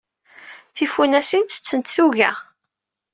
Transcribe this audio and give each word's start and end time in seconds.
Tifunasin 0.75 1.43
ttettent 1.45 1.93
tuga. 1.95 2.31